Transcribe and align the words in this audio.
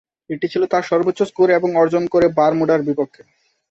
এটি 0.29 0.47
ছিল 0.47 0.63
তার 0.65 0.83
সর্বোচ্চ 0.83 1.19
স্কোর 1.23 1.47
এবং 1.49 1.69
অর্জন 1.75 2.03
করে 2.07 2.27
বারমুডার 2.37 2.79
বিপক্ষে। 2.87 3.21